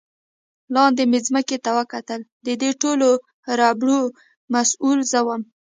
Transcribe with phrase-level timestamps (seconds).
[0.75, 3.09] لاندې مې ځمکې ته وکتل، د دې ټولو
[3.59, 3.99] ربړو
[4.53, 5.41] مسؤل زه ووم.